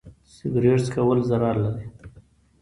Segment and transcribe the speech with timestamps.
[0.33, 1.85] سګرټ څکول ضرر لري.